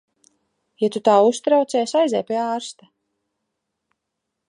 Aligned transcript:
Ja 0.83 0.89
tu 0.95 1.01
tā 1.09 1.17
uztraucies, 1.27 1.95
aizej 2.01 2.25
pie 2.33 2.41
ārsta. 2.47 2.91